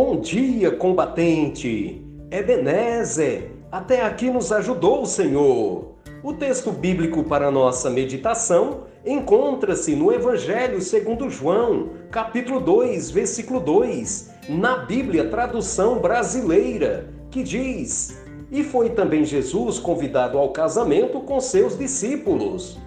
Bom 0.00 0.20
dia, 0.20 0.70
combatente! 0.70 2.00
Ebenezer, 2.30 3.50
até 3.68 4.02
aqui 4.02 4.30
nos 4.30 4.52
ajudou 4.52 5.02
o 5.02 5.06
Senhor. 5.06 5.96
O 6.22 6.32
texto 6.34 6.70
bíblico 6.70 7.24
para 7.24 7.50
nossa 7.50 7.90
meditação 7.90 8.84
encontra-se 9.04 9.96
no 9.96 10.12
Evangelho 10.12 10.80
segundo 10.80 11.28
João, 11.28 11.88
capítulo 12.12 12.60
2, 12.60 13.10
versículo 13.10 13.58
2, 13.58 14.30
na 14.48 14.76
Bíblia 14.76 15.30
tradução 15.30 15.98
brasileira, 15.98 17.12
que 17.28 17.42
diz: 17.42 18.22
E 18.52 18.62
foi 18.62 18.90
também 18.90 19.24
Jesus 19.24 19.80
convidado 19.80 20.38
ao 20.38 20.50
casamento 20.50 21.18
com 21.22 21.40
seus 21.40 21.76
discípulos. 21.76 22.78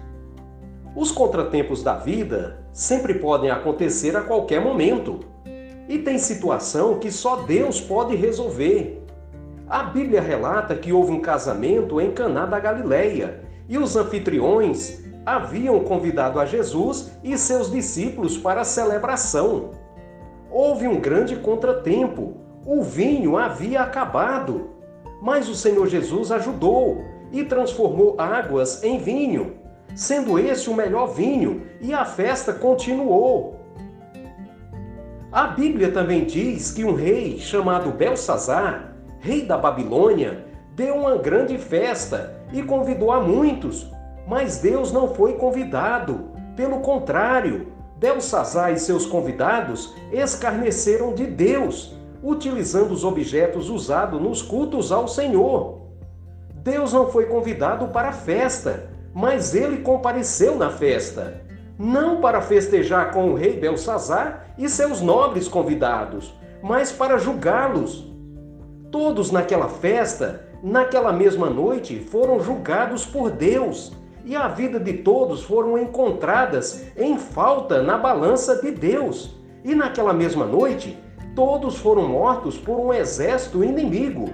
Os 0.96 1.12
contratempos 1.12 1.82
da 1.82 1.94
vida 1.94 2.64
sempre 2.72 3.12
podem 3.12 3.50
acontecer 3.50 4.16
a 4.16 4.22
qualquer 4.22 4.62
momento. 4.62 5.30
E 5.92 5.98
tem 5.98 6.16
situação 6.16 6.98
que 6.98 7.12
só 7.12 7.42
Deus 7.42 7.78
pode 7.78 8.16
resolver. 8.16 9.04
A 9.68 9.82
Bíblia 9.82 10.22
relata 10.22 10.74
que 10.74 10.90
houve 10.90 11.12
um 11.12 11.20
casamento 11.20 12.00
em 12.00 12.12
Caná 12.12 12.46
da 12.46 12.58
Galileia 12.58 13.44
e 13.68 13.76
os 13.76 13.94
anfitriões 13.94 15.04
haviam 15.26 15.78
convidado 15.80 16.40
a 16.40 16.46
Jesus 16.46 17.12
e 17.22 17.36
seus 17.36 17.70
discípulos 17.70 18.38
para 18.38 18.62
a 18.62 18.64
celebração. 18.64 19.72
Houve 20.50 20.88
um 20.88 20.98
grande 20.98 21.36
contratempo. 21.36 22.38
O 22.64 22.82
vinho 22.82 23.36
havia 23.36 23.82
acabado. 23.82 24.70
Mas 25.20 25.46
o 25.46 25.54
Senhor 25.54 25.86
Jesus 25.88 26.32
ajudou 26.32 27.04
e 27.30 27.44
transformou 27.44 28.18
águas 28.18 28.82
em 28.82 28.96
vinho, 28.96 29.56
sendo 29.94 30.38
esse 30.38 30.70
o 30.70 30.74
melhor 30.74 31.08
vinho, 31.08 31.66
e 31.82 31.92
a 31.92 32.06
festa 32.06 32.50
continuou. 32.50 33.61
A 35.32 35.46
Bíblia 35.46 35.90
também 35.90 36.26
diz 36.26 36.70
que 36.70 36.84
um 36.84 36.94
rei 36.94 37.38
chamado 37.38 37.90
Belsazar, 37.90 38.92
rei 39.18 39.46
da 39.46 39.56
Babilônia, 39.56 40.44
deu 40.76 40.94
uma 40.94 41.16
grande 41.16 41.56
festa 41.56 42.36
e 42.52 42.62
convidou 42.62 43.10
a 43.10 43.18
muitos, 43.18 43.90
mas 44.28 44.58
Deus 44.58 44.92
não 44.92 45.14
foi 45.14 45.32
convidado. 45.38 46.28
Pelo 46.54 46.80
contrário, 46.80 47.72
Belsazar 47.96 48.74
e 48.74 48.78
seus 48.78 49.06
convidados 49.06 49.94
escarneceram 50.12 51.14
de 51.14 51.24
Deus, 51.24 51.96
utilizando 52.22 52.92
os 52.92 53.02
objetos 53.02 53.70
usados 53.70 54.20
nos 54.20 54.42
cultos 54.42 54.92
ao 54.92 55.08
Senhor. 55.08 55.80
Deus 56.56 56.92
não 56.92 57.10
foi 57.10 57.24
convidado 57.24 57.88
para 57.88 58.10
a 58.10 58.12
festa, 58.12 58.90
mas 59.14 59.54
ele 59.54 59.78
compareceu 59.78 60.56
na 60.56 60.68
festa 60.68 61.41
não 61.78 62.20
para 62.20 62.40
festejar 62.40 63.12
com 63.12 63.30
o 63.30 63.34
rei 63.34 63.58
Belsazar 63.58 64.54
e 64.58 64.68
seus 64.68 65.00
nobres 65.00 65.48
convidados, 65.48 66.34
mas 66.62 66.92
para 66.92 67.18
julgá-los. 67.18 68.10
Todos 68.90 69.30
naquela 69.30 69.68
festa, 69.68 70.48
naquela 70.62 71.12
mesma 71.12 71.48
noite, 71.48 71.98
foram 71.98 72.40
julgados 72.40 73.04
por 73.06 73.30
Deus, 73.30 73.92
e 74.24 74.36
a 74.36 74.46
vida 74.48 74.78
de 74.78 74.92
todos 74.94 75.42
foram 75.42 75.76
encontradas 75.76 76.86
em 76.96 77.18
falta 77.18 77.82
na 77.82 77.98
balança 77.98 78.60
de 78.62 78.70
Deus. 78.70 79.36
E 79.64 79.74
naquela 79.74 80.12
mesma 80.12 80.44
noite, 80.44 80.96
todos 81.34 81.78
foram 81.78 82.08
mortos 82.08 82.56
por 82.56 82.78
um 82.78 82.92
exército 82.92 83.64
inimigo. 83.64 84.30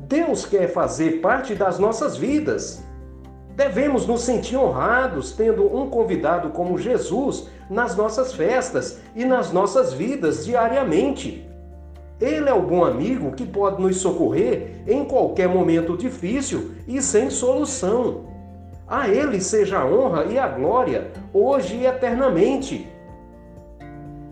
Deus 0.00 0.46
quer 0.46 0.68
fazer 0.68 1.20
parte 1.20 1.54
das 1.54 1.78
nossas 1.80 2.16
vidas. 2.16 2.85
Devemos 3.56 4.06
nos 4.06 4.20
sentir 4.20 4.58
honrados 4.58 5.32
tendo 5.32 5.64
um 5.74 5.88
convidado 5.88 6.50
como 6.50 6.76
Jesus 6.76 7.48
nas 7.70 7.96
nossas 7.96 8.34
festas 8.34 9.00
e 9.14 9.24
nas 9.24 9.50
nossas 9.50 9.94
vidas 9.94 10.44
diariamente. 10.44 11.48
Ele 12.20 12.50
é 12.50 12.52
o 12.52 12.60
bom 12.60 12.84
amigo 12.84 13.32
que 13.32 13.46
pode 13.46 13.80
nos 13.80 13.96
socorrer 13.96 14.82
em 14.86 15.06
qualquer 15.06 15.48
momento 15.48 15.96
difícil 15.96 16.72
e 16.86 17.00
sem 17.00 17.30
solução. 17.30 18.26
A 18.86 19.08
Ele 19.08 19.40
seja 19.40 19.78
a 19.78 19.86
honra 19.86 20.24
e 20.26 20.38
a 20.38 20.48
glória, 20.48 21.10
hoje 21.32 21.76
e 21.76 21.86
eternamente. 21.86 22.86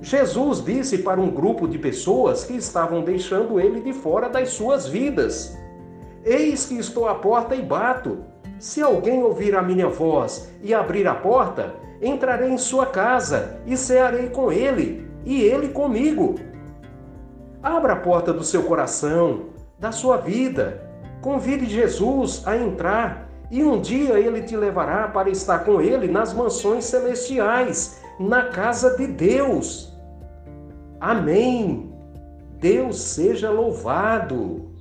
Jesus 0.02 0.62
disse 0.62 0.98
para 0.98 1.18
um 1.18 1.30
grupo 1.30 1.66
de 1.66 1.78
pessoas 1.78 2.44
que 2.44 2.56
estavam 2.56 3.02
deixando 3.02 3.58
ele 3.58 3.80
de 3.80 3.94
fora 3.94 4.28
das 4.28 4.50
suas 4.50 4.86
vidas: 4.86 5.56
Eis 6.22 6.66
que 6.66 6.76
estou 6.76 7.08
à 7.08 7.14
porta 7.14 7.54
e 7.54 7.62
bato. 7.62 8.33
Se 8.58 8.80
alguém 8.80 9.22
ouvir 9.22 9.54
a 9.54 9.62
minha 9.62 9.88
voz 9.88 10.50
e 10.62 10.72
abrir 10.72 11.06
a 11.06 11.14
porta, 11.14 11.74
entrarei 12.00 12.50
em 12.50 12.58
sua 12.58 12.86
casa 12.86 13.60
e 13.66 13.76
cearei 13.76 14.28
com 14.28 14.52
ele, 14.52 15.08
e 15.24 15.42
ele 15.42 15.68
comigo. 15.68 16.36
Abra 17.62 17.94
a 17.94 17.96
porta 17.96 18.32
do 18.32 18.44
seu 18.44 18.64
coração, 18.64 19.46
da 19.78 19.90
sua 19.90 20.18
vida. 20.18 20.82
Convide 21.20 21.66
Jesus 21.66 22.42
a 22.46 22.56
entrar 22.56 23.28
e 23.50 23.62
um 23.62 23.80
dia 23.80 24.18
ele 24.18 24.42
te 24.42 24.56
levará 24.56 25.08
para 25.08 25.30
estar 25.30 25.60
com 25.60 25.80
ele 25.80 26.08
nas 26.08 26.34
mansões 26.34 26.84
celestiais, 26.84 28.00
na 28.18 28.48
casa 28.48 28.96
de 28.96 29.06
Deus. 29.06 29.96
Amém. 31.00 31.92
Deus 32.58 33.00
seja 33.00 33.50
louvado. 33.50 34.73